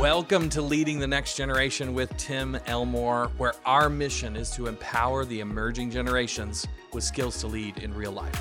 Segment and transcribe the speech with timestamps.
[0.00, 5.26] Welcome to Leading the Next Generation with Tim Elmore, where our mission is to empower
[5.26, 8.34] the emerging generations with skills to lead in real life.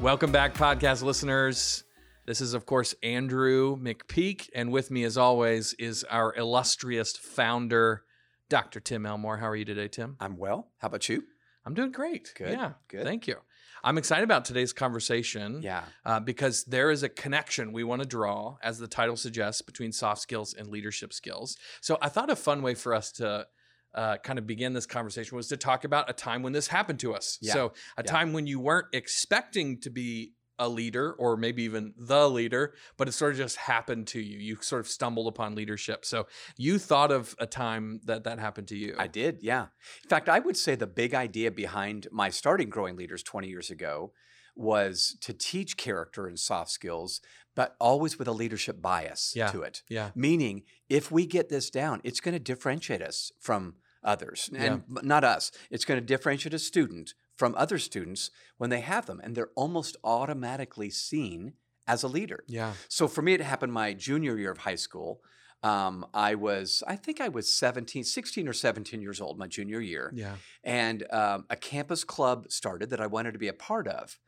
[0.00, 1.84] Welcome back, podcast listeners.
[2.26, 8.02] This is, of course, Andrew McPeak, and with me, as always, is our illustrious founder,
[8.50, 8.80] Dr.
[8.80, 9.36] Tim Elmore.
[9.36, 10.16] How are you today, Tim?
[10.18, 10.72] I'm well.
[10.78, 11.22] How about you?
[11.64, 12.32] I'm doing great.
[12.36, 12.72] Good, Yeah.
[12.88, 13.04] good.
[13.04, 13.36] Thank you.
[13.84, 15.60] I'm excited about today's conversation.
[15.62, 15.84] Yeah.
[16.04, 19.92] uh, because there is a connection we want to draw, as the title suggests, between
[19.92, 21.56] soft skills and leadership skills.
[21.80, 23.46] So I thought a fun way for us to
[23.94, 26.98] uh, kind of begin this conversation was to talk about a time when this happened
[27.00, 27.38] to us.
[27.42, 27.52] Yeah.
[27.52, 28.10] So a Yeah.
[28.10, 33.08] time when you weren't expecting to be a leader or maybe even the leader, but
[33.08, 34.38] it sort of just happened to you.
[34.38, 36.04] You sort of stumbled upon leadership.
[36.04, 36.26] So
[36.56, 38.94] you thought of a time that that happened to you.
[38.98, 39.42] I did.
[39.42, 39.66] Yeah.
[40.04, 43.70] In fact, I would say the big idea behind my starting Growing Leaders 20 years
[43.70, 44.12] ago
[44.54, 47.20] was to teach character and soft skills,
[47.56, 49.48] but always with a leadership bias Yeah.
[49.50, 49.82] to it.
[49.88, 50.10] Yeah.
[50.14, 54.50] Meaning, if we get this down, it's going to differentiate us from others.
[54.54, 55.52] And b- not us.
[55.70, 59.20] It's going to differentiate a student from other students when they have them.
[59.22, 61.54] And they're almost automatically seen
[61.86, 62.44] as a leader.
[62.46, 62.72] Yeah.
[62.88, 65.20] So for me, it happened my junior year of high school.
[65.62, 69.80] Um, I was, I think I was 17, 16 or 17 years old, my junior
[69.80, 70.12] year.
[70.14, 70.36] Yeah.
[70.64, 74.18] And um, a campus club started that I wanted to be a part of.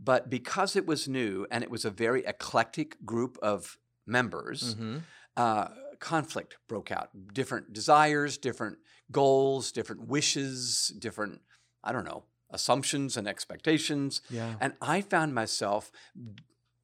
[0.00, 4.98] But because it was new and it was a very eclectic group of members, hmm
[5.38, 5.68] uh,
[6.00, 7.10] conflict broke out.
[7.32, 8.78] Different desires, different
[9.10, 11.40] goals, different wishes, different,
[11.82, 14.22] I don't know, assumptions and expectations.
[14.30, 14.54] Yeah.
[14.60, 15.90] And I found myself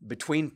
[0.07, 0.53] between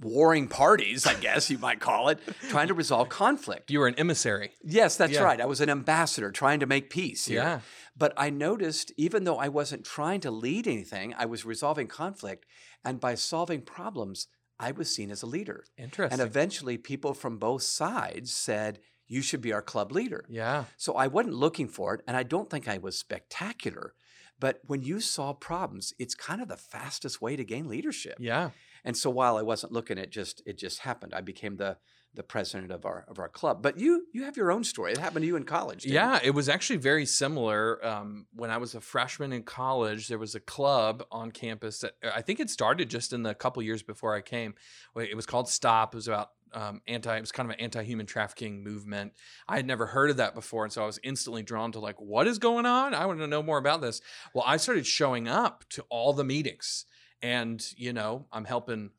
[0.00, 2.20] warring parties, I guess you might call it,
[2.50, 3.70] trying to resolve conflict.
[3.70, 4.52] You were an emissary.
[4.62, 5.22] Yes, that's Yeah.
[5.24, 5.40] right.
[5.40, 7.42] I was an ambassador trying to make peace here.
[7.42, 7.60] Yeah.
[7.96, 12.46] But I noticed, even though I wasn't trying to lead anything, I was resolving conflict.
[12.84, 14.28] And by solving problems,
[14.60, 15.64] I was seen as a leader.
[15.76, 16.20] Interesting.
[16.20, 20.24] And eventually, people from both sides said, You should be our club leader.
[20.28, 20.64] yeah.
[20.76, 23.94] So I wasn't looking for it, and I don't think I was spectacular.
[24.40, 28.18] But when you solve problems, it's kind of the fastest way to gain leadership.
[28.20, 28.50] Yeah.
[28.84, 31.12] And so while I wasn't looking, it just it just happened.
[31.14, 31.78] I became the
[32.14, 33.62] the president of our of our club.
[33.62, 34.92] But you you have your own story.
[34.92, 35.82] It happened to you in college.
[35.82, 35.94] didn't it?
[35.96, 37.84] Yeah, it was actually very similar.
[37.84, 41.94] Um, when I was a freshman in college, there was a club on campus that
[42.14, 44.54] I think it started just in the couple years before I came.
[44.96, 45.94] It was called Stop.
[45.94, 47.16] It was about um, anti.
[47.16, 49.12] It was kind of an anti-human trafficking movement.
[49.48, 52.00] I had never heard of that before, and so I was instantly drawn to like,
[52.00, 52.94] what is going on?
[52.94, 54.00] I want to know more about this.
[54.34, 56.84] Well, I started showing up to all the meetings,
[57.22, 58.90] and you know, I'm helping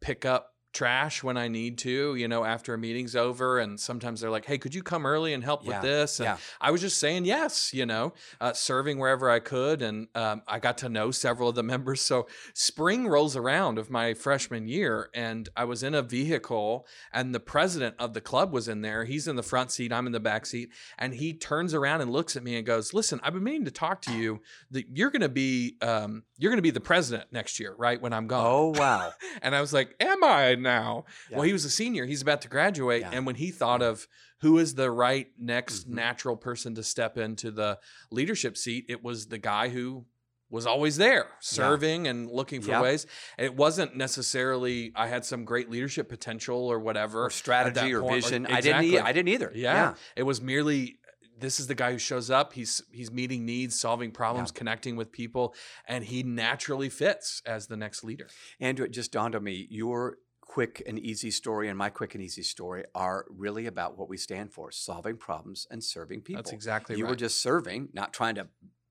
[0.00, 3.58] pick up trash when I need to, you know, after a meeting's over.
[3.58, 6.20] And sometimes they're like, hey, could you come early and help Yeah, with this?
[6.20, 6.36] And yeah.
[6.60, 9.82] I was just saying yes, you know, uh, serving wherever I could.
[9.82, 12.00] And um, I got to know several of the members.
[12.00, 17.34] So spring rolls around of my freshman year, and I was in a vehicle, and
[17.34, 19.04] the president of the club was in there.
[19.04, 20.70] He's in the front seat, I'm in the back seat.
[20.96, 23.72] And he turns around and looks at me and goes, Listen, I've been meaning to
[23.72, 24.42] talk to you.
[24.70, 28.00] That you're going to be, um, you're going to be the president next year, right?
[28.00, 28.46] When I'm gone.
[28.46, 29.10] Oh wow.
[29.42, 31.04] And I was like, Am I now?
[31.30, 32.04] Well, he was a senior.
[32.06, 33.02] He's about to graduate.
[33.02, 33.10] Yeah.
[33.12, 34.06] And when he thought of
[34.40, 35.94] who is the right next Mhm.
[35.94, 37.78] natural person to step into the
[38.10, 40.04] leadership seat, it was the guy who
[40.50, 42.82] was always there serving and looking for Yep.
[42.82, 43.06] ways.
[43.36, 47.24] And it wasn't necessarily I had some great leadership potential or whatever.
[47.26, 48.22] or strategy or point.
[48.24, 48.42] vision.
[48.44, 48.82] Like, I didn't.
[48.84, 49.08] e- exactly.
[49.10, 49.52] I didn't either.
[49.54, 49.94] Yeah.
[50.16, 50.98] It was merely
[51.40, 52.52] this is the guy who shows up.
[52.54, 55.54] He's he's meeting needs, solving problems, connecting with people,
[55.86, 58.28] and he naturally fits as the next leader.
[58.58, 59.66] Andrew, it just dawned on me.
[59.70, 60.16] Your
[60.48, 64.16] quick and easy story and my quick and easy story are really about what we
[64.16, 66.42] stand for: solving problems and serving people.
[66.42, 67.08] That's exactly you right.
[67.08, 68.48] You were just serving, not trying to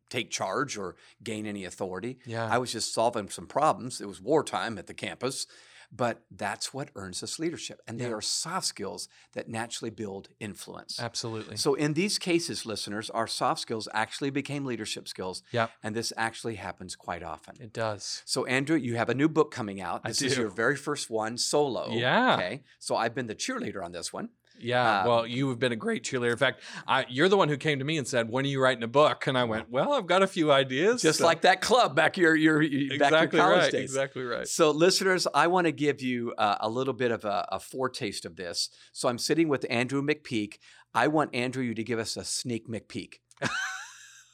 [0.09, 2.17] take charge or gain any authority.
[2.25, 2.47] yeah.
[2.49, 3.99] I was just solving some problems.
[3.99, 5.47] It was wartime at the campus,
[5.91, 7.81] but that's what earns us leadership.
[7.87, 8.15] And they Yeah.
[8.15, 10.99] are soft skills that naturally build influence.
[10.99, 11.57] Absolutely.
[11.57, 15.43] So, in these cases, listeners, our soft skills actually became leadership skills.
[15.51, 15.71] Yep.
[15.83, 17.55] And this actually happens quite often.
[17.61, 18.21] It does.
[18.25, 20.01] So, Andrew, you have a new book coming out.
[20.03, 21.91] I This is your very first one, solo.
[21.91, 22.35] Yeah.
[22.35, 22.63] Okay.
[22.79, 24.29] So, I've been the cheerleader on this one.
[24.59, 25.01] Yeah.
[25.01, 26.31] Um, well, you have been a great cheerleader.
[26.31, 28.61] In fact, I, you're the one who came to me and said, "When are you
[28.61, 31.41] writing a book?" And I went, "Well, I've got a few ideas." Just So- like
[31.41, 33.71] that club back your your, your back exactly your college right.
[33.71, 33.83] days.
[33.83, 34.47] Exactly right.
[34.47, 38.25] So, listeners, I want to give you uh, a little bit of a, a foretaste
[38.25, 38.69] of this.
[38.91, 40.55] So, I'm sitting with Andrew McPeak.
[40.93, 43.15] I want Andrew you to give us a sneak McPeak.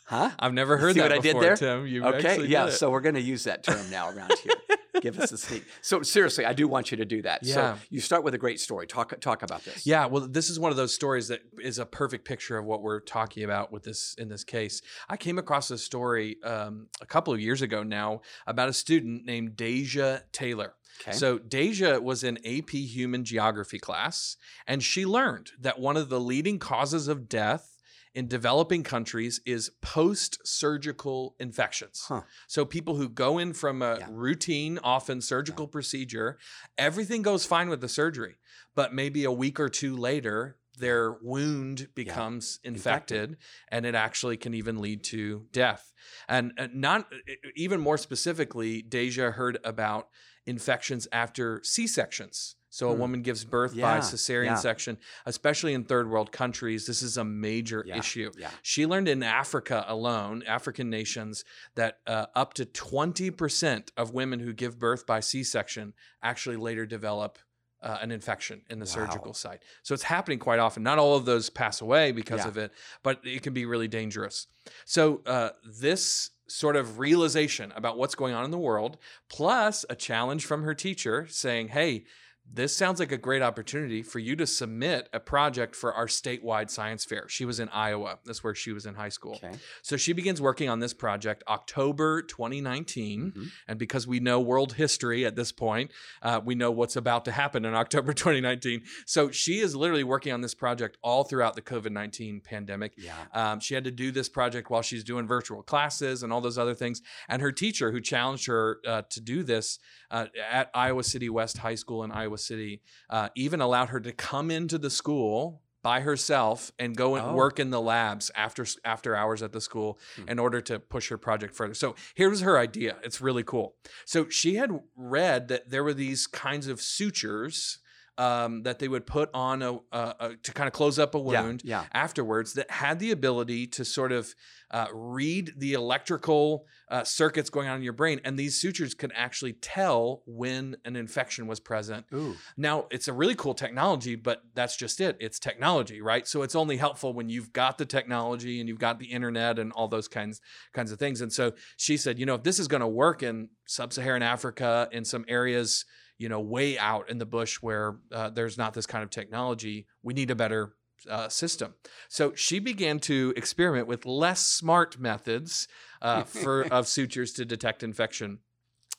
[0.05, 0.31] huh?
[0.39, 1.55] I've never heard See that what I did before, there?
[1.55, 1.87] Tim.
[1.87, 2.45] You Okay.
[2.45, 2.69] Yeah.
[2.69, 4.53] So we're going to use that term now around here.
[5.01, 5.65] Give us a sneak.
[5.81, 7.43] So seriously, I do want you to do that.
[7.43, 7.53] Yeah.
[7.53, 8.87] So you start with a great story.
[8.87, 9.85] Talk talk about this.
[9.85, 12.81] Yeah, well, this is one of those stories that is a perfect picture of what
[12.81, 14.81] we're talking about with this in this case.
[15.09, 19.25] I came across a story um, a couple of years ago now about a student
[19.25, 20.73] named Deja Taylor.
[21.01, 21.17] Okay.
[21.17, 24.37] So Deja was in AP Human Geography class,
[24.67, 27.72] and she learned that one of the leading causes of death
[28.13, 32.03] in developing countries is post-surgical infections.
[32.07, 32.21] Huh.
[32.47, 34.07] So people who go in from a Yeah.
[34.11, 36.37] routine, often surgical procedure,
[36.77, 38.35] everything goes fine with the surgery,
[38.75, 43.37] but maybe a week or two later, their wound becomes infected,
[43.67, 45.93] and it actually can even lead to death.
[46.27, 47.11] And uh, not
[47.55, 50.09] even more specifically, Deja heard about
[50.45, 52.55] infections after C-sections.
[52.69, 52.99] So a Hmm.
[53.01, 54.55] woman gives birth Yeah, by cesarean yeah.
[54.55, 54.97] section,
[55.27, 56.87] especially in third world countries.
[56.87, 58.31] This is a major Yeah, issue.
[58.35, 58.49] Yeah.
[58.63, 61.45] She learned in Africa alone, African nations,
[61.75, 65.93] that uh, up to 20% of women who give birth by C section
[66.23, 67.37] actually later develop
[67.81, 68.91] uh, an infection in the Wow.
[68.93, 69.61] surgical site.
[69.83, 70.83] So it's happening quite often.
[70.83, 72.71] Not all of those pass away because of it,
[73.03, 74.47] but it can be really dangerous.
[74.85, 78.97] So uh, this sort of realization about what's going on in the world,
[79.29, 82.05] plus a challenge from her teacher saying, hey,
[82.51, 86.69] this sounds like a great opportunity for you to submit a project for our statewide
[86.69, 87.27] science fair.
[87.27, 88.19] She was in Iowa.
[88.25, 89.35] That's where she was in high school.
[89.43, 89.53] Okay.
[89.81, 93.31] So she begins working on this project October 2019.
[93.31, 93.51] Mhm.
[93.67, 95.91] And because we know world history at this point,
[96.21, 98.83] uh, we know what's about to happen in October 2019.
[99.07, 102.93] So she is literally working on this project all throughout the COVID 19 pandemic.
[102.97, 103.13] Yeah.
[103.33, 106.57] Um, she had to do this project while she's doing virtual classes and all those
[106.59, 107.01] other things.
[107.27, 109.79] And her teacher, who challenged her uh, to do this
[110.11, 114.11] uh, at Iowa City West High School in Iowa City, uh, even allowed her to
[114.11, 117.33] come into the school by herself and go and Oh.
[117.33, 120.29] work in the labs after after hours at the school Hmm.
[120.29, 121.73] in order to push her project further.
[121.73, 122.97] So here's her idea.
[123.03, 123.75] It's really cool.
[124.05, 127.79] So she had read that there were these kinds of sutures
[128.17, 131.19] um, that they would put on a, a, a to kind of close up a
[131.19, 131.85] wound Yeah.
[131.93, 134.35] afterwards that had the ability to sort of
[134.69, 138.19] uh, read the electrical uh, circuits going on in your brain.
[138.23, 142.05] And these sutures could actually tell when an infection was present.
[142.13, 142.35] Ooh.
[142.57, 145.17] Now, it's a really cool technology, but that's just it.
[145.19, 146.27] It's technology, right?
[146.27, 149.71] So it's only helpful when you've got the technology and you've got the internet and
[149.73, 150.41] all those kinds
[150.73, 151.21] kinds of things.
[151.21, 154.87] And so she said, you know, if this is going to work in sub-Saharan Africa
[154.91, 155.85] in some areas,
[156.23, 159.87] you know, way out in the bush where uh, there's not this kind of technology,
[160.03, 160.73] we need a better
[161.09, 161.73] uh, system.
[162.07, 165.67] So she began to experiment with less smart methods
[166.01, 168.39] uh, for of sutures to detect infection,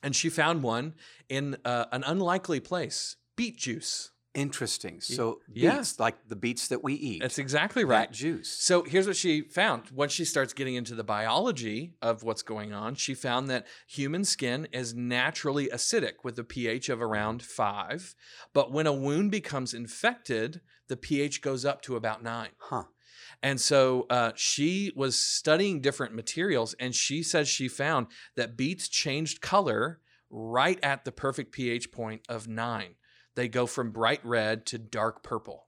[0.03, 0.97] and she found one
[1.31, 4.11] in uh, an unlikely place: beet juice.
[4.35, 5.01] Interesting.
[5.01, 5.77] So yeah.
[5.77, 7.23] beets, like the beets that we eat.
[7.23, 8.11] That's exactly that right.
[8.11, 8.49] juice.
[8.49, 9.91] So here's what she found.
[9.93, 14.25] Once she starts getting into the biology of what's going on, she found that human
[14.25, 18.17] skin is naturally acidic with a pH of around five.
[18.53, 22.51] But when a wound becomes infected, the pH goes up to about nine.
[22.59, 22.85] Huh.
[23.41, 28.89] And so uh, she was studying different materials, and she says she found that beets
[28.89, 30.01] changed color
[30.31, 32.97] right at the perfect pH point of nine.
[33.35, 35.67] They go from bright red to dark purple.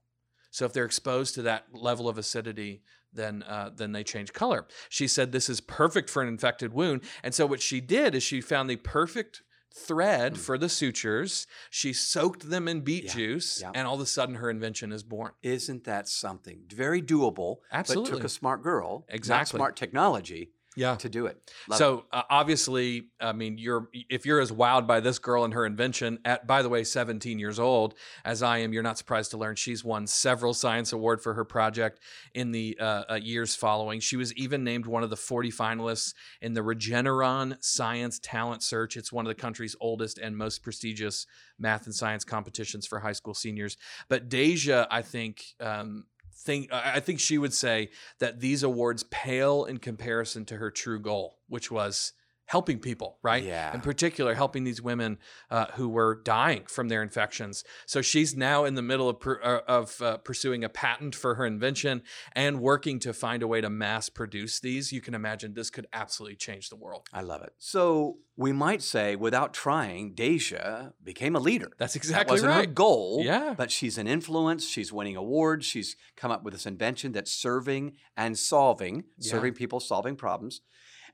[0.51, 2.81] So if they're exposed to that level of acidity,
[3.13, 4.67] then uh, then they change color.
[4.89, 8.23] She said this is perfect for an infected wound, and so what she did is
[8.23, 9.43] she found the perfect
[9.73, 10.37] thread Mm.
[10.37, 11.45] for the sutures.
[11.69, 13.71] She soaked them in beet Yeah, juice, yeah.
[13.75, 15.31] and all of a sudden her invention is born.
[15.43, 16.63] Isn't that something?
[16.73, 17.57] Very doable.
[17.69, 18.11] But Absolutely.
[18.11, 19.57] took a smart girl, not Exactly.
[19.57, 20.95] smart technology, Yeah.
[20.95, 21.51] to do it.
[21.67, 21.77] Love.
[21.77, 25.65] So uh, obviously, I mean, you're if you're as wowed by this girl and her
[25.65, 29.37] invention at, by the way, 17 years old as I am, you're not surprised to
[29.37, 31.99] learn she's won several science award for her project
[32.33, 33.99] in the uh, uh, years following.
[33.99, 38.95] She was even named one of the 40 finalists in the Regeneron Science Talent Search.
[38.95, 41.25] It's one of the country's oldest and most prestigious
[41.59, 43.77] math and science competitions for high school seniors.
[44.07, 45.43] But Deja, I think.
[45.59, 46.05] Um,
[46.39, 47.89] Think, I think she would say
[48.19, 52.13] that these awards pale in comparison to her true goal, which was
[52.47, 53.43] helping people, right?
[53.43, 53.73] Yeah.
[53.73, 55.19] In particular, helping these women
[55.51, 57.63] uh, who were dying from their infections.
[57.85, 61.35] So she's now in the middle of, per, uh, of uh, pursuing a patent for
[61.35, 62.01] her invention
[62.33, 64.91] and working to find a way to mass produce these.
[64.93, 67.07] You can imagine this could absolutely change the world.
[67.13, 67.51] I love it.
[67.57, 71.71] So we might say, without trying, Deja became a leader.
[71.77, 72.73] That's That exactly wasn't her right.
[72.73, 73.21] goal.
[73.23, 73.55] Yeah.
[73.57, 74.67] But she's an influence.
[74.67, 75.65] She's winning awards.
[75.65, 79.31] She's come up with this invention that's serving and solving, Yeah.
[79.31, 80.61] serving people, solving problems.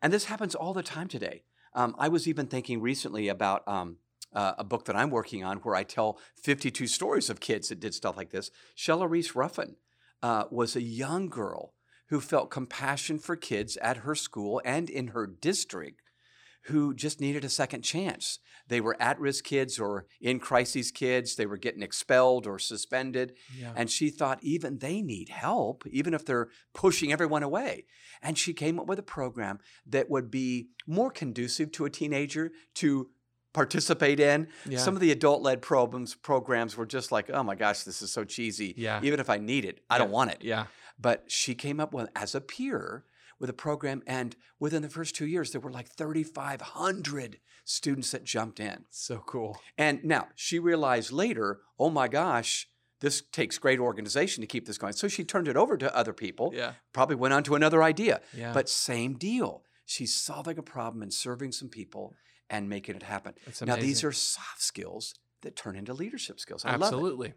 [0.03, 1.43] And this happens all the time today.
[1.73, 3.97] Um, I was even thinking recently about um,
[4.33, 7.79] uh, a book that I'm working on where I tell 52 stories of kids that
[7.79, 8.51] did stuff like this.
[8.77, 9.77] Shella Reese Ruffin
[10.21, 11.73] uh, was a young girl
[12.09, 16.01] who felt compassion for kids at her school and in her district
[16.67, 18.39] who just needed a second chance.
[18.69, 21.35] They were at risk kids or in crises kids.
[21.35, 23.33] They were getting expelled or suspended.
[23.57, 23.73] Yeah.
[23.75, 27.85] And she thought even they need help, even if they're pushing everyone away.
[28.21, 32.51] And she came up with a program that would be more conducive to a teenager
[32.75, 33.09] to
[33.53, 34.47] participate in.
[34.67, 34.79] yeah.
[34.79, 38.11] Some of the adult led programs programs were just like, oh my gosh, this is
[38.11, 38.73] so cheesy.
[38.77, 38.99] Yeah.
[39.03, 40.37] Even if I need it, I don't want it.
[40.41, 40.65] yeah.
[40.99, 43.03] But she came up with as a peer
[43.43, 48.23] with a program, and within the first two years, there were like 3,500 students that
[48.23, 48.85] jumped in.
[48.89, 49.59] So cool.
[49.77, 52.69] And now she realized later, oh my gosh,
[53.01, 54.93] this takes great organization to keep this going.
[54.93, 56.75] So she turned it over to other people, Yeah.
[56.93, 58.21] probably went on to another idea.
[58.33, 58.53] Yeah.
[58.53, 59.63] But same deal.
[59.85, 62.13] She's solving a problem and serving some people
[62.49, 63.33] and making it happen.
[63.65, 66.63] Now, these are soft skills that turn into leadership skills.
[66.63, 66.85] I love it.
[66.85, 67.33] absolutely.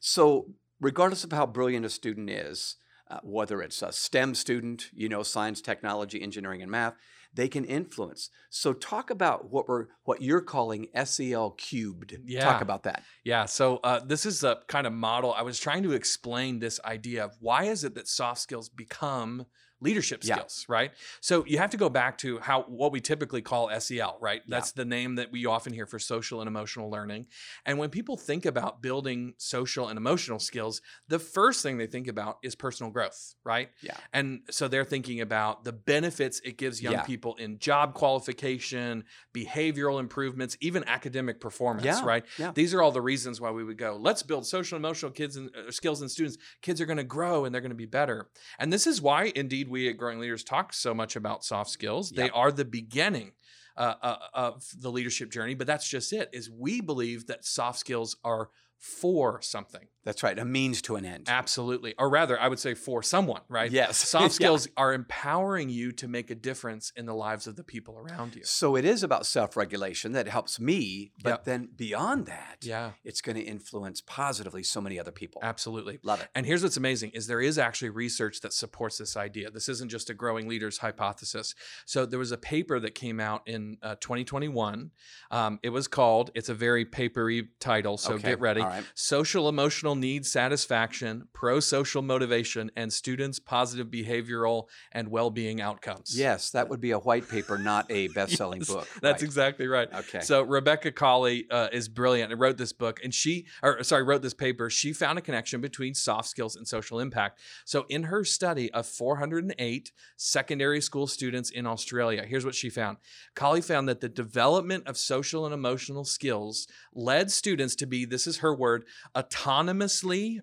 [0.00, 2.76] So, regardless of how brilliant a student is,
[3.10, 6.94] uh, whether it's a STEM student, you know, science, technology, engineering, and math,
[7.34, 8.30] they can influence.
[8.50, 12.16] So, talk about what we're what you're calling SEL cubed.
[12.24, 12.44] Yeah.
[12.44, 13.02] Talk about that.
[13.24, 13.44] Yeah.
[13.44, 15.34] So uh, this is a kind of model.
[15.34, 19.46] I was trying to explain this idea of why is it that soft skills become
[19.80, 20.36] leadership Yeah.
[20.36, 20.90] skills, right?
[21.20, 24.42] So you have to go back to how what we typically call SEL, right?
[24.46, 24.56] Yeah.
[24.56, 27.26] That's the name that we often hear for social and emotional learning.
[27.64, 32.08] And when people think about building social and emotional skills, the first thing they think
[32.08, 33.70] about is personal growth, right?
[33.82, 33.96] Yeah.
[34.12, 37.02] And so they're thinking about the benefits it gives young Yeah.
[37.02, 39.04] people in job qualification,
[39.34, 42.04] behavioral improvements, even academic performance, Yeah.
[42.04, 42.24] right?
[42.38, 42.52] Yeah.
[42.52, 45.36] These are all the reasons why we would go, let's build social and emotional kids
[45.36, 46.36] and uh, skills in students.
[46.62, 48.28] Kids are going to grow and they're going to be better.
[48.58, 52.10] And this is why indeed we at Growing Leaders talk so much about soft skills.
[52.10, 52.32] They Yep.
[52.34, 53.32] are the beginning
[53.76, 57.78] uh, uh, of the leadership journey, but that's just it is we believe that soft
[57.78, 59.86] skills are for something.
[60.08, 60.38] That's right.
[60.38, 61.26] A means to an end.
[61.28, 61.94] Absolutely.
[61.98, 63.70] Or rather, I would say for someone, right?
[63.70, 63.98] Yes.
[64.08, 64.28] Soft Yeah.
[64.28, 68.34] skills are empowering you to make a difference in the lives of the people around
[68.34, 68.42] you.
[68.44, 71.44] So it is about self-regulation that helps me, but Yep.
[71.44, 75.42] then beyond that, Yeah, it's going to influence positively so many other people.
[75.44, 75.98] absolutely.
[76.02, 76.28] Love it.
[76.34, 79.50] And here's what's amazing is there is actually research that supports this idea.
[79.50, 81.54] This isn't just a growing leaders hypothesis.
[81.84, 84.90] So there was a paper that came out in uh, 2021.
[85.30, 88.30] Um, it was called, it's a very papery title, so Okay.
[88.30, 88.62] get ready.
[88.62, 88.84] Right.
[88.94, 96.18] Social emotional needs satisfaction, pro social motivation, and students' positive behavioral and well being outcomes.
[96.18, 98.88] Yes, that would be a white paper, not a best-selling Yes, book.
[99.02, 99.26] That's Right.
[99.28, 99.88] exactly right.
[99.92, 100.20] Okay.
[100.20, 104.22] So Rebecca Collie uh, is brilliant and wrote this book, and she, or sorry, wrote
[104.22, 104.70] this paper.
[104.70, 107.40] She found a connection between soft skills and social impact.
[107.64, 112.98] So in her study of 408 secondary school students in Australia, here's what she found.
[113.34, 118.26] Colley found that the development of social and emotional skills led students to be, this
[118.26, 118.84] is her word,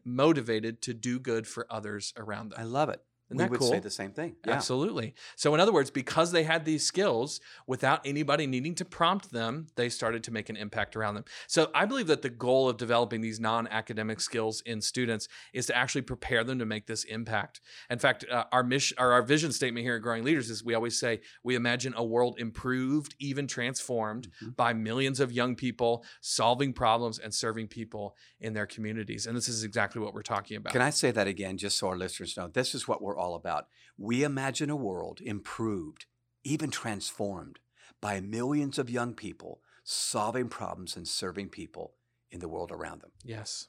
[0.03, 2.59] motivated to do good for others around them.
[2.59, 3.01] I love it.
[3.29, 3.69] Isn't we that would cool?
[3.71, 4.35] say the same thing.
[4.45, 4.53] Yeah.
[4.53, 5.15] Absolutely.
[5.35, 9.67] So, in other words, because they had these skills without anybody needing to prompt them,
[9.75, 11.25] they started to make an impact around them.
[11.47, 15.65] So, I believe that the goal of developing these non academic skills in students is
[15.67, 17.61] to actually prepare them to make this impact.
[17.89, 20.75] In fact, uh, our mission or our vision statement here at Growing Leaders is we
[20.75, 24.55] always say we imagine a world improved, even transformed Mhm.
[24.55, 29.25] by millions of young people solving problems and serving people in their communities.
[29.25, 30.73] And this is exactly what we're talking about.
[30.73, 32.47] Can I say that again, just so our listeners know?
[32.47, 33.67] This is what we're all about.
[33.97, 36.05] We imagine a world improved,
[36.43, 37.59] even transformed,
[38.01, 41.93] by millions of young people solving problems and serving people
[42.31, 43.11] in the world around them.
[43.23, 43.67] Yes.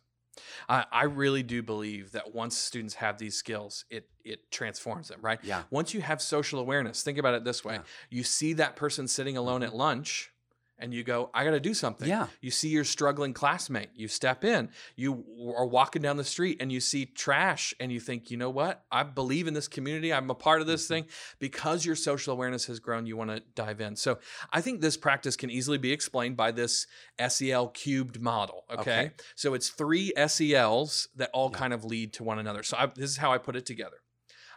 [0.69, 5.21] I, I really do believe that once students have these skills, it it transforms them,
[5.23, 5.39] right?
[5.43, 5.63] Yeah.
[5.71, 7.75] Once you have social awareness, think about it this way.
[7.77, 7.83] Yeah.
[8.11, 9.67] You see that person sitting alone Mhm.
[9.69, 10.33] at lunch
[10.79, 12.09] and you go, I got to do something.
[12.09, 12.27] Yeah.
[12.41, 15.25] You see your struggling classmate, you step in, you
[15.57, 18.85] are walking down the street and you see trash and you think, you know what?
[18.91, 20.13] I believe in this community.
[20.13, 20.89] I'm a part of this Mhm.
[20.89, 21.07] thing.
[21.39, 23.97] Because your social awareness has grown, you want to dive in.
[23.97, 24.19] So
[24.53, 26.87] I think this practice can easily be explained by this
[27.19, 28.65] SEL cubed model.
[28.71, 28.81] Okay.
[28.81, 29.11] Okay.
[29.35, 31.59] So it's three SELs that all Yeah.
[31.59, 32.63] kind of lead to one another.
[32.63, 33.97] So I, this is how I put it together.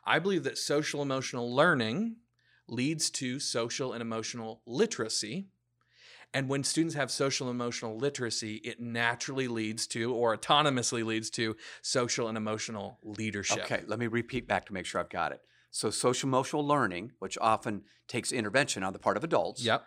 [0.06, 2.18] I believe that social emotional learning
[2.68, 5.48] leads to social and emotional literacy.
[6.34, 11.30] And when students have social and emotional literacy, it naturally leads to, or autonomously leads
[11.32, 13.64] to, social and emotional leadership.
[13.66, 15.42] Okay, let me repeat back to make sure I've got it.
[15.72, 19.86] So, social emotional learning, which often takes intervention on the part of adults, Yep.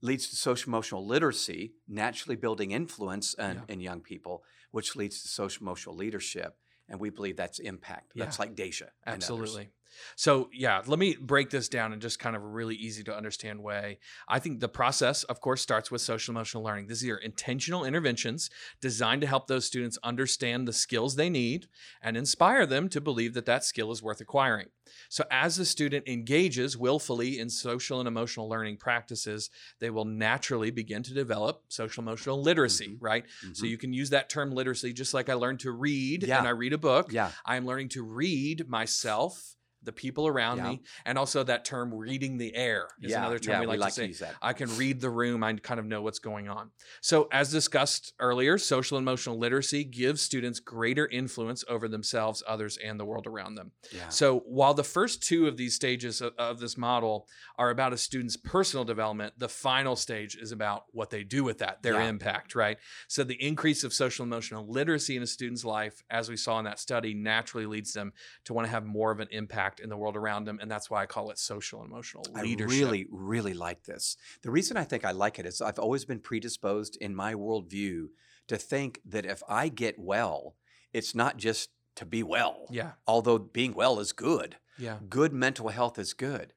[0.00, 3.64] leads to social emotional literacy, naturally building influence in, Yeah.
[3.68, 6.58] in young people, which leads to social emotional leadership.
[6.88, 8.12] And we believe that's impact.
[8.14, 8.42] That's Yeah.
[8.42, 8.86] like Deja.
[9.04, 9.30] and others.
[9.30, 9.70] Absolutely.
[10.16, 13.16] So, yeah, let me break this down in just kind of a really easy to
[13.16, 13.98] understand way.
[14.28, 16.86] I think the process, of course, starts with social emotional learning.
[16.86, 21.68] These are intentional interventions designed to help those students understand the skills they need
[22.02, 24.68] and inspire them to believe that that skill is worth acquiring.
[25.08, 30.70] So, as the student engages willfully in social and emotional learning practices, they will naturally
[30.70, 32.96] begin to develop social emotional literacy, Mhm.
[33.00, 33.24] right?
[33.54, 33.68] So, Mhm.
[33.70, 36.38] you can use that term literacy just like I learned to read Yeah.
[36.38, 37.12] and I read a book.
[37.12, 40.70] yeah, I'm learning to read myself, the people around Yeah.
[40.70, 43.90] me, and also that term reading the air is yeah, another term yeah, we like,
[43.94, 44.06] to say.
[44.06, 44.34] use that.
[44.42, 45.42] I can read the room.
[45.42, 46.70] I kind of know what's going on.
[47.00, 52.78] So, as discussed earlier, social and emotional literacy gives students greater influence over themselves, others,
[52.82, 53.72] and the world around them.
[54.08, 57.26] So, while the first two of these stages of, of this model
[57.58, 61.58] are about a student's personal development, the final stage is about what they do with
[61.58, 62.78] that, their impact, right?
[63.08, 66.64] So, the increase of social emotional literacy in a student's life, as we saw in
[66.64, 68.12] that study, naturally leads them
[68.44, 70.58] to want to have more of an impact in the world around them.
[70.60, 72.70] And that's why I call it social and emotional leadership.
[72.70, 74.16] I really, really like this.
[74.42, 78.06] The reason I think I like it is I've always been predisposed in my worldview
[78.48, 80.56] to think that if I get well,
[80.92, 82.92] it's not just to be well, yeah.
[83.06, 84.56] although being well is good.
[84.78, 84.98] Yeah.
[85.08, 86.52] Good mental health is good.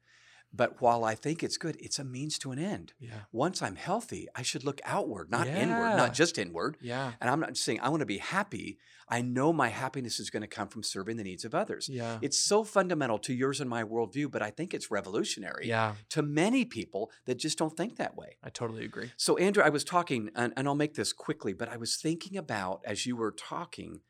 [0.52, 2.94] But while I think it's good, it's a means to an end.
[2.98, 3.10] Yeah.
[3.32, 6.78] Once I'm healthy, I should look outward, not inward, not just inward.
[6.80, 7.12] Yeah.
[7.20, 8.78] And I'm not saying I want to be happy.
[9.10, 11.88] I know my happiness is going to come from serving the needs of others.
[11.88, 12.18] Yeah.
[12.22, 15.94] It's so fundamental to yours and my worldview, but I think it's revolutionary Yeah.
[16.10, 18.36] to many people that just don't think that way.
[18.42, 19.12] I totally agree.
[19.16, 22.36] So, Andrew, I was talking, and, and I'll make this quickly, but I was thinking
[22.38, 24.00] about as you were talking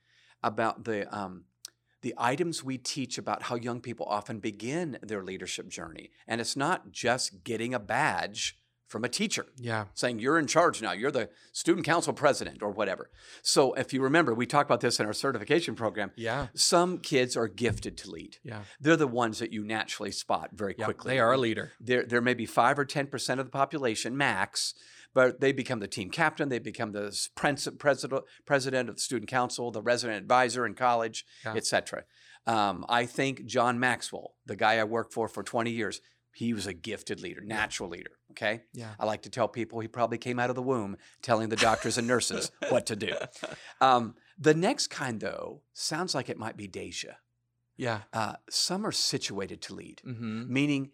[0.42, 1.44] about the um,
[2.02, 6.56] the items we teach about how young people often begin their leadership journey, and it's
[6.56, 9.84] not just getting a badge from a teacher Yeah.
[9.92, 13.10] saying you're in charge now, you're the student council president or whatever.
[13.42, 16.10] So, if you remember, we talked about this in our certification program.
[16.16, 16.46] Yeah.
[16.54, 18.38] Some kids are gifted to lead.
[18.42, 18.62] Yeah.
[18.80, 20.86] They're the ones that you naturally spot very Yeah.
[20.86, 21.10] quickly.
[21.12, 21.72] They are a leader.
[21.78, 24.72] There, there may be five or ten percent of the population max,
[25.14, 26.48] but they become the team captain.
[26.48, 31.54] They become the president, president of the student council, the resident advisor in college, Yeah.
[31.54, 32.04] etc.
[32.46, 36.00] Um, I think John Maxwell, the guy I worked for for 20 years,
[36.32, 38.12] he was a gifted leader, natural leader.
[38.30, 38.62] Okay.
[38.72, 38.94] Yeah.
[39.00, 41.98] I like to tell people he probably came out of the womb telling the doctors
[41.98, 43.14] and nurses what to do.
[43.80, 47.14] Um, the next kind, though, sounds like it might be Deja.
[47.76, 48.02] Yeah.
[48.12, 50.52] Uh, some are situated to lead, Mm-hmm.
[50.52, 50.90] meaning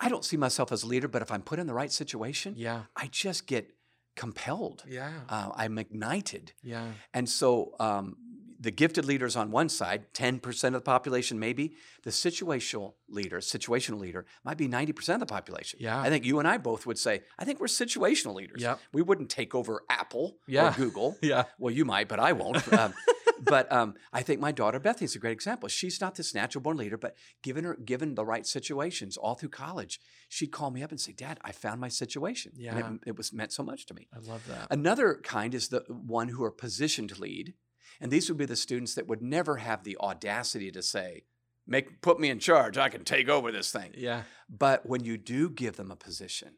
[0.00, 2.54] I don't see myself as a leader, but if I'm put in the right situation,
[2.56, 2.82] Yeah.
[2.96, 3.72] I just get
[4.16, 4.84] compelled.
[4.88, 5.12] Yeah.
[5.28, 6.52] Uh, I'm ignited.
[6.62, 6.86] Yeah.
[7.14, 8.16] And so um,
[8.60, 13.98] the gifted leaders on one side, 10% of the population maybe, the situational leader, situational
[14.00, 15.78] leader might be 90% of the population.
[15.80, 16.00] Yeah.
[16.00, 18.60] I think you and I both would say, I think we're situational leaders.
[18.60, 18.76] Yeah.
[18.92, 20.70] We wouldn't take over Apple Yeah.
[20.70, 21.16] or Google.
[21.22, 21.44] Yeah.
[21.58, 22.58] Well, you might, but I won't.
[22.78, 22.94] Um,
[23.42, 25.68] but um, I think my daughter Bethany is a great example.
[25.68, 29.48] She's not this natural born leader, but given her given the right situations all through
[29.50, 32.52] college, she'd call me up and say, "Dad, I found my situation.
[32.54, 32.90] And Yeah.
[32.94, 34.68] it, it was meant so much to me." I love that.
[34.70, 37.54] Another kind is the one who are positioned to lead,
[38.00, 41.24] and these would be the students that would never have the audacity to say,
[41.66, 42.78] "Make put me in charge.
[42.78, 44.22] I can take over this thing." Yeah.
[44.48, 46.54] But when you do give them a position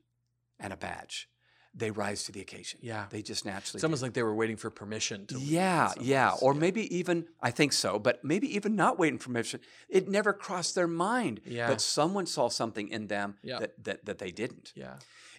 [0.59, 1.29] and a badge,
[1.75, 2.81] they rise to the occasion.
[2.83, 3.07] Yeah.
[3.11, 3.79] They just naturally.
[3.79, 4.05] It's do.
[4.07, 5.37] like they were waiting for permission to.
[5.37, 6.33] lead Yeah, yeah.
[6.43, 9.61] Or maybe even, I think so, but maybe even not waiting for permission.
[9.89, 11.69] It never crossed their mind Yeah.
[11.69, 13.61] that someone saw something in them Yeah.
[13.61, 14.73] that, that, that they didn't.
[14.75, 14.97] Yeah.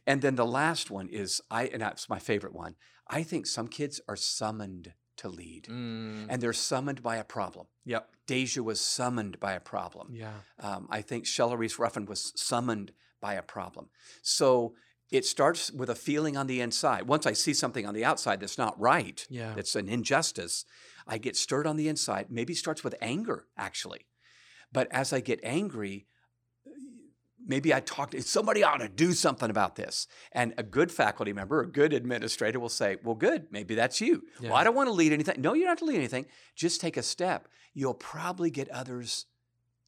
[0.08, 2.76] And then the last one is, I and that's my favorite one.
[3.08, 6.26] I think some kids are summoned to lead, Mm.
[6.30, 7.68] and they're summoned by a problem.
[7.86, 8.10] Yep.
[8.26, 10.08] Deja was summoned by a problem.
[10.14, 10.34] Yeah.
[10.60, 13.90] Um, I think Shella Reese Ruffin was summoned by a problem.
[14.24, 14.74] So
[15.12, 17.04] it starts with a feeling on the inside.
[17.08, 19.54] Once I see something on the outside that's not right, Yeah.
[19.54, 20.66] that's an injustice,
[21.06, 22.28] I get stirred on the inside.
[22.30, 24.06] Maybe it starts with anger, actually.
[24.72, 26.08] But as I get angry,
[27.46, 30.08] maybe I talk to somebody ought to do something about this.
[30.32, 34.24] And a good faculty member, a good administrator will say, Well, good, maybe that's you.
[34.42, 35.42] Well, I don't want to lead anything.
[35.42, 36.26] No, you don't have to lead anything.
[36.56, 37.48] Just take a step.
[37.74, 39.26] You'll probably get others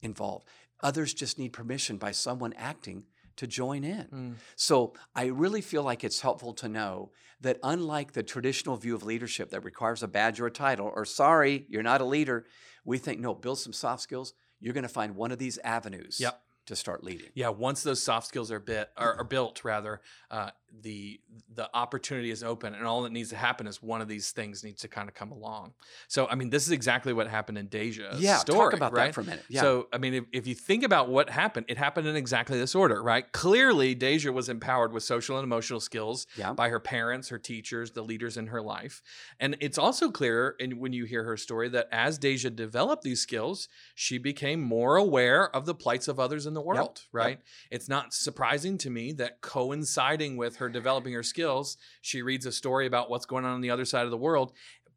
[0.02, 0.46] involved.
[0.82, 3.04] Others just need permission by someone acting
[3.36, 4.06] to join in.
[4.12, 4.34] Mm.
[4.56, 9.02] So I really feel like it's helpful to know that unlike the traditional view of
[9.02, 12.46] leadership that requires a badge or a title, or sorry, you're not a leader,
[12.84, 14.34] we think, no, build some soft skills.
[14.60, 16.40] You're going to find one of these avenues Yep.
[16.66, 17.28] to start leading.
[17.34, 20.50] Yeah, once those soft skills are bit are, are built, rather, uh,
[20.82, 21.20] the
[21.54, 24.64] the opportunity is open and all that needs to happen is one of these things
[24.64, 25.72] needs to kind of come along
[26.08, 29.06] so i mean this is exactly what happened in deja's yeah, story talk about right
[29.06, 29.44] that for a minute.
[29.48, 29.60] Yeah.
[29.60, 32.74] so i mean if, if you think about what happened it happened in exactly this
[32.74, 36.52] order right clearly deja was empowered with social and emotional skills yeah.
[36.52, 39.02] by her parents her teachers the leaders in her life
[39.38, 43.20] and it's also clear in, when you hear her story that as deja developed these
[43.20, 47.88] skills she became more aware of the plights of others in the world right it's
[47.88, 52.86] not surprising to me that coinciding with her developing her skills, she reads a story
[52.86, 54.52] about what's going on on the other side of the world.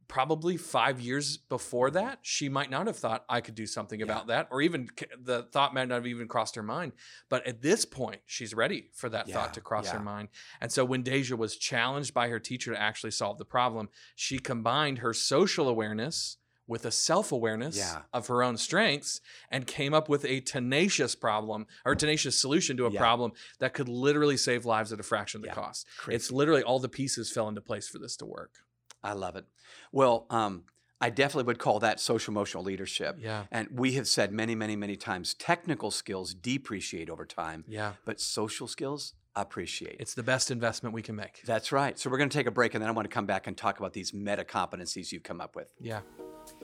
[0.08, 4.06] Probably five years before that, she might not have thought I could do something Yeah.
[4.06, 4.88] about that, or even
[5.19, 6.93] the thought might not have even crossed her mind.
[7.27, 10.30] But at this point, she's ready for that Yeah, thought to cross her mind.
[10.62, 14.39] And so when Deja was challenged by her teacher to actually solve the problem, she
[14.39, 18.01] combined her social awareness with a self awareness Yeah.
[18.13, 22.86] of her own strengths and came up with a tenacious problem or tenacious solution to
[22.86, 22.99] a Yeah.
[22.99, 25.53] problem that could literally save lives at a fraction of the Yeah.
[25.56, 25.88] cost.
[25.97, 26.15] Crazy.
[26.15, 28.56] It's literally all the pieces fell into place for this to work.
[29.03, 29.45] I love it.
[29.91, 30.65] Well, um,
[30.99, 33.17] I definitely would call that social emotional leadership.
[33.19, 33.45] Yeah.
[33.51, 37.93] And we have said many, many, many times technical skills depreciate over time, Yeah.
[38.03, 39.97] but social skills appreciate.
[39.99, 41.43] It's the best investment we can make.
[41.45, 41.97] That's right.
[41.99, 43.56] So we're going to take a break and then I want to come back and
[43.56, 45.71] talk about these meta competencies you've come up with.
[45.80, 46.01] Yeah.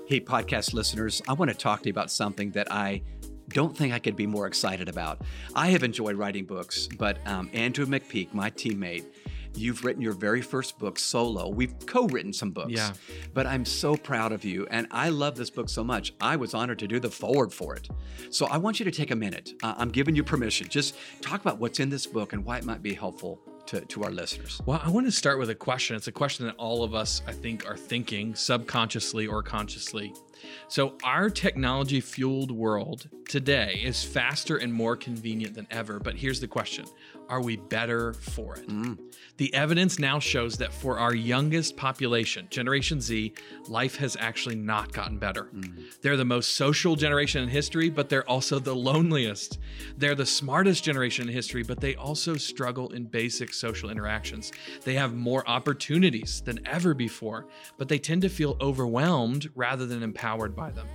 [0.06, 3.04] Hey, podcast listeners, I want to talk to you about something that I
[3.48, 5.22] don't think I could be more excited about.
[5.56, 9.06] I have enjoyed writing books, but um, Andrew McPeak, my teammate,
[9.56, 11.48] you've written your very first book solo.
[11.48, 12.74] We've co written some books.
[12.74, 12.92] Yeah.
[13.34, 16.14] But I'm so proud of you, and I love this book so much.
[16.20, 17.88] I was honored to do the foreword for it.
[18.30, 19.54] So I want you to take a minute.
[19.64, 20.68] Uh, I'm giving you permission.
[20.68, 24.04] Just talk about what's in this book and why it might be helpful to, to
[24.04, 24.62] our listeners.
[24.66, 25.96] Well, I want to start with a question.
[25.96, 30.14] It's a question that all of us, I think, are thinking subconsciously or consciously.
[30.68, 36.00] So, our technology fueled world today is faster and more convenient than ever.
[36.00, 36.86] But here's the question
[37.30, 38.68] Are we better for it?
[38.68, 38.98] Mm.
[39.38, 43.34] The evidence now shows that for our youngest population, Generation Z,
[43.68, 45.46] life has actually not gotten better.
[45.54, 46.00] Mm.
[46.02, 49.60] They're the most social generation in history, but they're also the loneliest.
[49.98, 54.52] They're the smartest generation in history, but they also struggle in basic social interactions.
[54.84, 60.04] They have more opportunities than ever before, but they tend to feel overwhelmed rather than
[60.04, 60.88] empowered by them.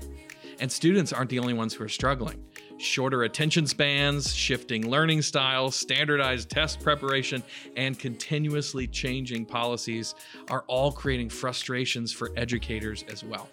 [0.60, 2.44] And students aren't the only ones who are struggling.
[2.78, 7.42] Shorter attention spans, shifting learning styles, standardized test preparation,
[7.76, 10.14] and continuously changing policies
[10.48, 13.48] are all creating frustrations for educators as well.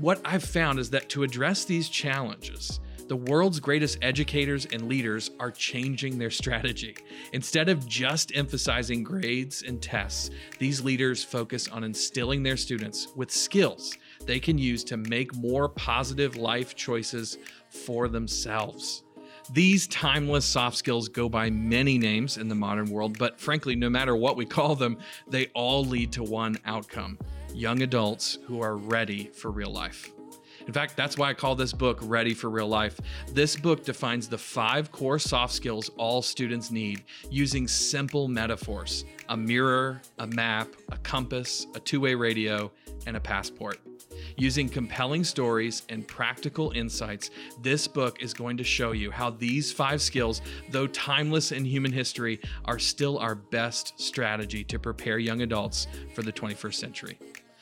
[0.00, 5.30] What I've found is that to address these challenges, the world's greatest educators and leaders
[5.38, 6.96] are changing their strategy.
[7.32, 13.30] Instead of just emphasizing grades and tests, these leaders focus on instilling their students with
[13.30, 17.38] skills they can use to make more positive life choices
[17.72, 19.02] for themselves.
[19.50, 23.90] These timeless soft skills go by many names in the modern world, but frankly, no
[23.90, 27.18] matter what we call them, they all lead to one outcome
[27.54, 30.10] young adults who are ready for real life.
[30.66, 33.00] In fact, that's why I call this book Ready for Real Life.
[33.32, 39.36] This book defines the five core soft skills all students need using simple metaphors a
[39.36, 42.70] mirror, a map, a compass, a two way radio,
[43.06, 43.80] and a passport.
[44.36, 47.30] Using compelling stories and practical insights,
[47.60, 51.92] this book is going to show you how these five skills, though timeless in human
[51.92, 57.18] history, are still our best strategy to prepare young adults for the 21st century.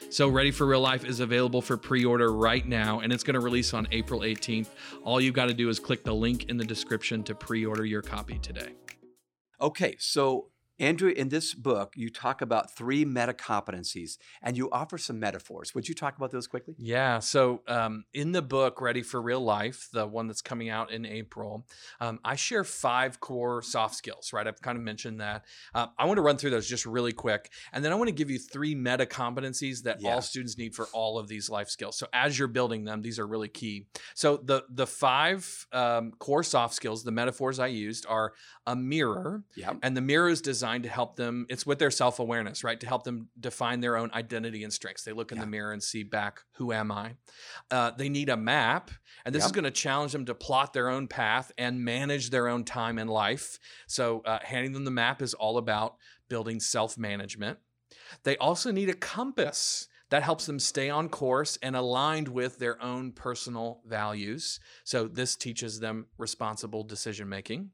[0.08, 3.34] So, Ready for Real Life is available for pre order right now, and it's going
[3.34, 4.68] to release on April 18th.
[5.04, 7.84] All you've got to do is click the link in the description to pre order
[7.84, 8.70] your copy today.
[9.60, 10.48] Okay, so
[10.80, 15.74] Andrew, in this book, you talk about three meta competencies and you offer some metaphors.
[15.74, 16.74] Would you talk about those quickly?
[16.78, 17.18] Yeah.
[17.18, 21.04] So um, in the book, Ready for Real Life, the one that's coming out in
[21.04, 21.66] April,
[22.00, 24.46] um, I share five core soft skills, right?
[24.46, 25.44] I've kind of mentioned that.
[25.74, 27.50] Uh, I want to run through those just really quick.
[27.74, 30.14] And then I want to give you three meta competencies that Yeah.
[30.14, 31.98] all students need for all of these life skills.
[31.98, 33.86] So as you're building them, these are really key.
[34.14, 38.32] So the, the five um, core soft skills, the metaphors I used are
[38.66, 39.74] a mirror, Yeah.
[39.82, 42.78] and the mirror is designed to help them, it's with their self awareness, right?
[42.80, 45.04] To help them define their own identity and strengths.
[45.04, 45.44] They look in Yeah.
[45.44, 47.16] the mirror and see back, who am I?
[47.70, 48.90] Uh, they need a map.
[49.24, 52.48] And this is going to challenge them to plot their own path and manage their
[52.48, 53.58] own time in life.
[53.86, 55.96] So, uh, handing them the map is all about
[56.28, 57.58] building self management.
[58.22, 62.82] They also need a compass that helps them stay on course and aligned with their
[62.82, 64.58] own personal values.
[64.84, 67.70] So, this teaches them responsible decision making.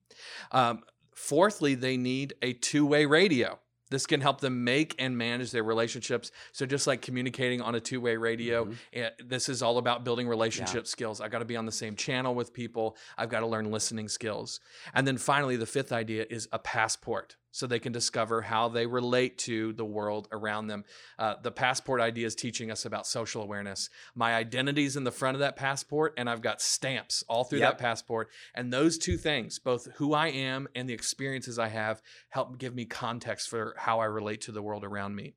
[0.52, 0.82] Um,
[1.16, 3.58] fourthly, they need a two way radio.
[3.88, 6.32] This can help them make and manage their relationships.
[6.50, 8.76] So, just like communicating on a two way radio, Mhm.
[8.92, 11.20] eh, this is all about building relationship skills.
[11.20, 12.96] I've got to be on the same channel with people.
[13.16, 14.58] I've got to learn listening skills.
[14.92, 17.36] And then finally, the fifth idea is a passport.
[17.56, 20.84] So they can discover how they relate to the world around them.
[21.18, 23.88] Uh, the passport idea is teaching us about social awareness.
[24.14, 27.60] My identity is in the front of that passport, and I've got stamps all through
[27.60, 27.78] Yep.
[27.78, 28.28] that passport.
[28.54, 32.74] And those two things, both who I am and the experiences I have, help give
[32.74, 35.32] me context for how I relate to the world around me.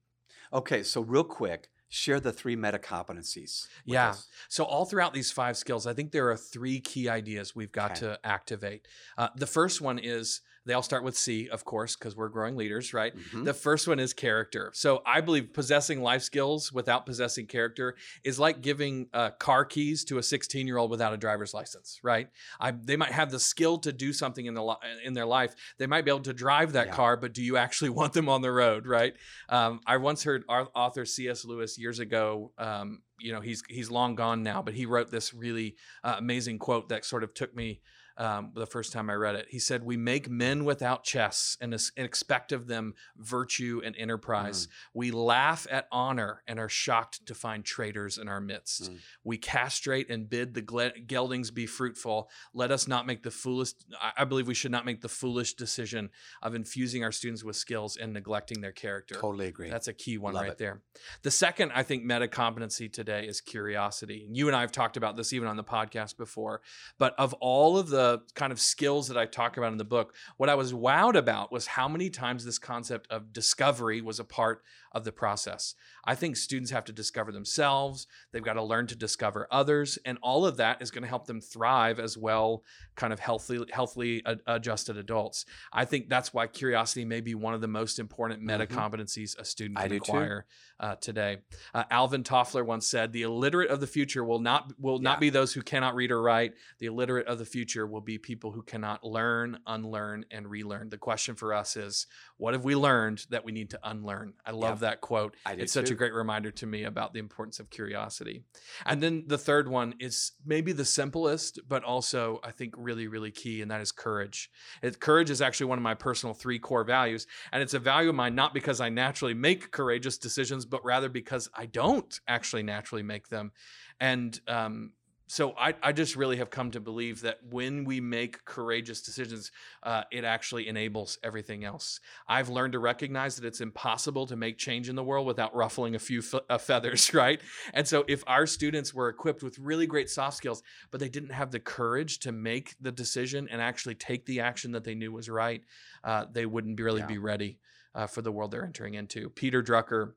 [0.51, 3.67] Okay, so real quick, share the three meta competencies.
[3.85, 4.09] Yeah.
[4.09, 4.27] us.
[4.49, 7.91] So, all throughout these five skills, I think there are three key ideas we've got
[7.91, 7.99] Okay.
[8.01, 8.87] to activate.
[9.17, 12.55] Uh, the first one is they all start with C, of course, because we're growing
[12.55, 13.13] leaders, right?
[13.15, 13.43] Mhm.
[13.45, 14.71] The first one is character.
[14.73, 20.05] So I believe possessing life skills without possessing character is like giving uh, car keys
[20.05, 22.29] to a 16 year old without a driver's license, right?
[22.59, 25.55] I, they might have the skill to do something in the li- in their life.
[25.77, 26.93] They might be able to drive that Yeah.
[26.93, 29.15] car, but do you actually want them on the road, right?
[29.49, 31.43] Um, I once heard our author C.S.
[31.45, 32.53] Lewis years ago.
[32.57, 36.57] Um, you know, he's he's long gone now, but he wrote this really uh, amazing
[36.59, 37.81] quote that sort of took me
[38.19, 39.47] um, the first time I read it.
[39.49, 44.67] He said, "We make men without chests and, and expect of them virtue and enterprise.
[44.93, 48.91] We laugh at honor and are shocked to find traitors in our midst.
[48.91, 48.97] Mm.
[49.23, 52.29] We castrate and bid the gle- geldings be fruitful.
[52.53, 53.71] Let us not make the foolish.
[54.01, 56.09] I- I believe we should not make the foolish decision
[56.41, 59.15] of infusing our students with skills and neglecting their character.
[59.15, 59.69] Totally agree.
[59.69, 60.57] That's a key one Love right it.
[60.57, 60.81] there.
[61.21, 64.25] The second, I think, meta competency today is curiosity.
[64.25, 66.61] And you and I have talked about this even on the podcast before.
[66.97, 70.13] But of all of the kind of skills that I talk about in the book,
[70.37, 74.23] what I was wowed about was how many times this concept of discovery was a
[74.23, 75.75] part of the process.
[76.05, 80.17] I think students have to discover themselves, they've got to learn to discover others, and
[80.21, 82.63] all of that is going to help them thrive as well,
[82.95, 85.45] kind of healthy, healthily adjusted adults.
[85.71, 88.75] I think that's why curiosity may be one of the most important meta Mhm.
[88.75, 90.45] competencies a student can acquire
[90.79, 91.39] uh, today.
[91.73, 95.01] Uh, Alvin Toffler once said, "The illiterate of the future will not will Yeah.
[95.09, 96.53] not be those who cannot read or write.
[96.79, 100.97] The illiterate of the future will be people who cannot learn, unlearn, and relearn." The
[100.97, 104.35] question for us is, what have we learned that we need to unlearn?
[104.45, 104.91] I love Yep.
[104.91, 105.35] that quote.
[105.47, 108.43] It's such a great reminder to me about the importance of curiosity.
[108.85, 113.31] And then the third one is maybe the simplest, but also I think really, really
[113.31, 114.49] key, and that is courage.
[114.81, 117.27] It, courage is actually one of my personal three core values.
[117.51, 121.09] And it's a value of mine, not because I naturally make courageous decisions, but rather
[121.09, 123.51] because I don't actually naturally make them.
[123.99, 124.91] And um,
[125.31, 129.51] so I, I just really have come to believe that when we make courageous decisions,
[129.83, 131.99] uh, it actually enables everything else.
[132.27, 135.93] I've learned to recognize that it's impossible to make change in the world without ruffling
[135.93, 137.39] a few fe- uh, feathers, right?
[137.75, 141.31] And so if our students were equipped with really great soft skills, but they didn't
[141.31, 145.11] have the courage to make the decision and actually take the action that they knew
[145.11, 145.61] was right,
[146.03, 147.05] uh, they wouldn't really Yeah.
[147.05, 147.59] be ready
[147.93, 149.29] uh, for the world they're entering into.
[149.29, 150.13] Peter Drucker,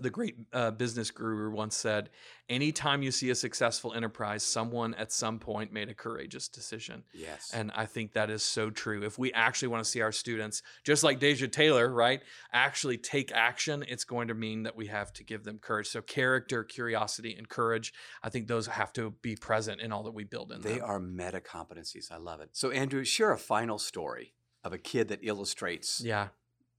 [0.00, 2.10] the great uh, business guru, once said,
[2.48, 7.50] "Anytime you see a successful enterprise, someone at some point made a courageous decision." yes.
[7.52, 9.02] And I think that is so true.
[9.02, 12.20] If we actually want to see our students, just like Deja Taylor, right,
[12.52, 15.88] actually take action, it's going to mean that we have to give them courage.
[15.88, 20.14] So character, curiosity, and courage, I think those have to be present in all that
[20.14, 20.84] we build in They them.
[20.84, 22.10] are meta competencies.
[22.12, 22.50] I love it.
[22.52, 24.34] So, Andrew, share a final story
[24.64, 26.28] of a kid that illustrates Yeah.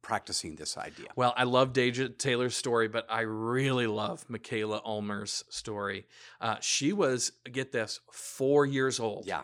[0.01, 1.07] Practicing this idea.
[1.15, 6.07] Well, I love Deja Taylor's story, but I really love Mikaila Ulmer's story.
[6.41, 9.27] Uh, she was, get this, four years old.
[9.27, 9.41] Yeah.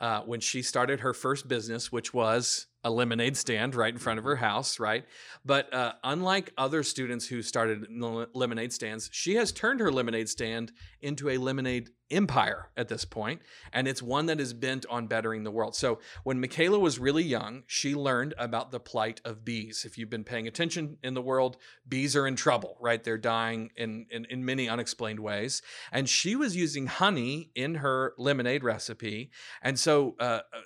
[0.00, 4.18] uh, when she started her first business, which was a lemonade stand right in front
[4.18, 5.04] of her house, right?
[5.44, 7.86] But uh, unlike other students who started
[8.34, 13.42] lemonade stands, she has turned her lemonade stand into a lemonade empire at this point,
[13.72, 15.74] and it's one that is bent on bettering the world.
[15.74, 19.84] So when Mikaila was really young, she learned about the plight of bees.
[19.84, 23.02] If you've been paying attention in the world, bees are in trouble, right?
[23.02, 25.62] They're dying in, in, in many unexplained ways.
[25.92, 29.30] And she was using honey in her lemonade recipe.
[29.60, 30.60] And so, uh, uh,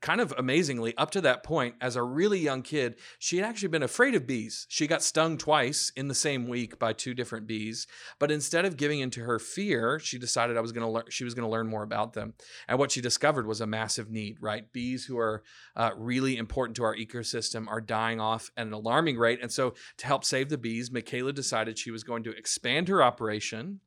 [0.00, 3.68] kind of amazingly, up to that point, as a really young kid, she had actually
[3.68, 4.66] been afraid of bees.
[4.68, 7.86] She got stung twice in the same week by two different bees.
[8.18, 11.04] But instead of giving into her fear, she decided I was going to learn.
[11.10, 12.34] She was going to learn more about them.
[12.68, 14.38] And what she discovered was a massive need.
[14.40, 15.42] Right, bees who are
[15.76, 19.40] uh, really important to our ecosystem are dying off at an alarming rate.
[19.42, 23.02] And so, to help save the bees, Mikaila decided she was going to expand her
[23.02, 23.80] operation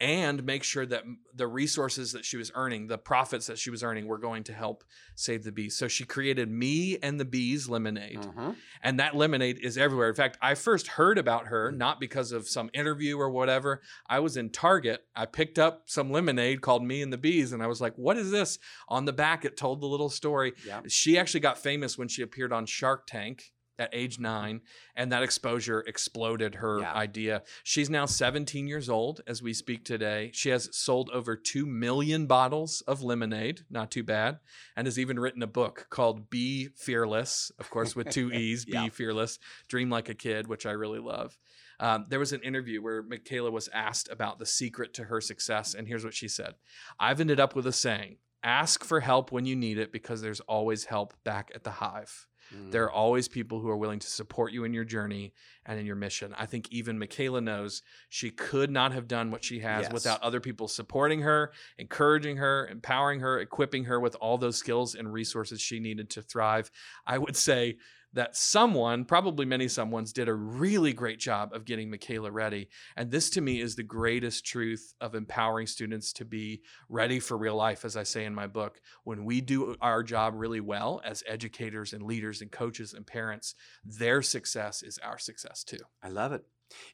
[0.00, 3.82] and make sure that the resources that she was earning, the profits that she was
[3.82, 5.76] earning, were going to help save the bees.
[5.76, 8.18] So she created Me and the Bees lemonade.
[8.18, 8.56] Mhm.
[8.82, 10.08] And that lemonade is everywhere.
[10.08, 13.82] In fact, I first heard about her not because of some interview or whatever.
[14.08, 15.04] I was in Target.
[15.14, 18.16] I picked up some lemonade called Me and the Bees, and I was like, what
[18.16, 18.58] is this?
[18.88, 20.54] On the back, it told the little story.
[20.66, 20.80] Yeah.
[20.88, 23.52] She actually got famous when she appeared on Shark Tank.
[23.76, 24.60] At age nine,
[24.94, 26.94] and that exposure exploded her Yeah.
[26.94, 27.42] idea.
[27.64, 30.30] She's now 17 years old as we speak today.
[30.32, 34.38] She has sold over 2 million bottles of lemonade, not too bad,
[34.76, 38.84] and has even written a book called Bee Fearless, of course, with two E's, Yeah.
[38.84, 41.36] Bee Fearless, Dream Like a Kid, which I really love.
[41.80, 45.74] Um, there was an interview where Mikaila was asked about the secret to her success,
[45.74, 46.54] and here's what she said
[47.00, 50.40] I've ended up with a saying ask for help when you need it because there's
[50.40, 52.28] always help back at the hive.
[52.52, 52.72] Mm.
[52.72, 55.32] There are always people who are willing to support you in your journey
[55.64, 56.34] and in your mission.
[56.36, 59.92] I think even Mikaila knows she could not have done what she has Yes.
[59.92, 64.94] without other people supporting her, encouraging her, empowering her, equipping her with all those skills
[64.94, 66.70] and resources she needed to thrive.
[67.06, 67.78] I would say
[68.14, 72.68] that someone, probably many someone's, did a really great job of getting Mikaila ready.
[72.96, 77.36] And this to me is the greatest truth of empowering students to be ready for
[77.36, 78.80] real life, as I say in my book.
[79.02, 83.54] When we do our job really well as educators and leaders and coaches and parents,
[83.84, 85.78] their success is our success too.
[86.02, 86.44] I love it.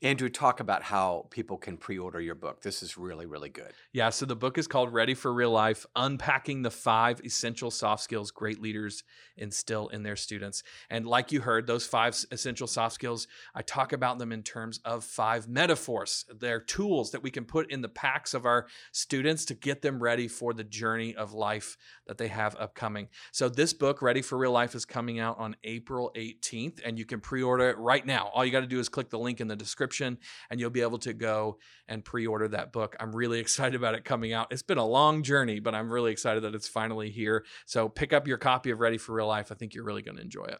[0.02, 2.62] Andrew, talk about how people can pre order your book.
[2.62, 3.72] This is really, really good.
[3.92, 8.02] Yeah, so the book is called Ready for Real Life Unpacking the Five Essential Soft
[8.02, 9.04] Skills Great Leaders
[9.36, 10.62] Instill in Their Students.
[10.88, 14.80] And like you heard, those five essential soft skills, I talk about them in terms
[14.84, 16.24] of five metaphors.
[16.38, 20.02] They're tools that we can put in the packs of our students to get them
[20.02, 23.08] ready for the journey of life that they have upcoming.
[23.32, 27.04] So this book, Ready for Real Life, is coming out on April 18th, and you
[27.04, 28.30] can pre order it right now.
[28.34, 30.18] All you got to do is click the link in the description,
[30.50, 32.96] and you'll be able to go and pre order that book.
[32.98, 34.48] I'm really excited about it coming out.
[34.50, 37.44] It's been a long journey, but I'm really excited that it's finally here.
[37.66, 39.52] So pick up your copy of Ready for Real Life.
[39.52, 40.58] I think you're really going to enjoy it.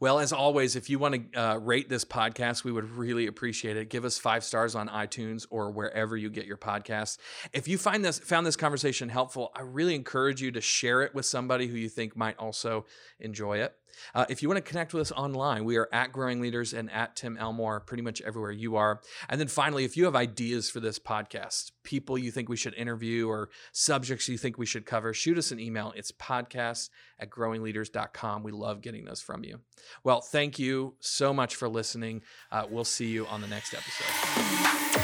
[0.00, 3.76] Well, as always, if you want to uh, rate this podcast, we would really appreciate
[3.76, 3.90] it.
[3.90, 7.18] Give us five stars on iTunes or wherever you get your podcasts.
[7.52, 11.14] If you find this found this conversation helpful, I really encourage you to share it
[11.14, 12.86] with somebody who you think might also
[13.20, 13.74] enjoy it.
[14.14, 16.90] Uh, if you want to connect with us online, we are at Growing Leaders and
[16.90, 19.00] at Tim Elmore, pretty much everywhere you are.
[19.28, 22.74] And then finally, if you have ideas for this podcast, people you think we should
[22.74, 25.92] interview or subjects you think we should cover, shoot us an email.
[25.96, 28.42] It's podcast at growingleaders.com.
[28.42, 29.60] We love getting those from you.
[30.04, 32.22] Well, thank you so much for listening.
[32.50, 34.97] Uh, we'll see you on the next episode.